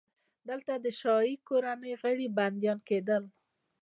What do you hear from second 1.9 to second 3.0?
غړي بندیان